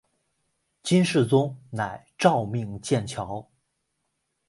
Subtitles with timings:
[0.81, 3.47] 金世宗乃诏命建桥。